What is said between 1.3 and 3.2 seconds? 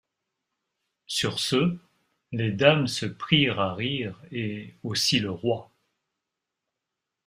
ce, les dames se